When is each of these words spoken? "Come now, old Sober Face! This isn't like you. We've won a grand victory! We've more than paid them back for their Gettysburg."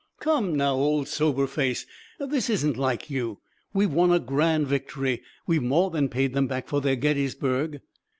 "Come 0.19 0.55
now, 0.57 0.73
old 0.73 1.07
Sober 1.07 1.45
Face! 1.45 1.85
This 2.19 2.49
isn't 2.49 2.75
like 2.75 3.11
you. 3.11 3.37
We've 3.71 3.93
won 3.93 4.11
a 4.11 4.17
grand 4.19 4.65
victory! 4.65 5.21
We've 5.45 5.61
more 5.61 5.91
than 5.91 6.09
paid 6.09 6.33
them 6.33 6.47
back 6.47 6.67
for 6.67 6.81
their 6.81 6.95
Gettysburg." 6.95 7.81